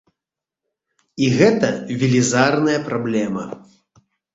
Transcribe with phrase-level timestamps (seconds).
[1.25, 3.51] І гэта велізарная праблема.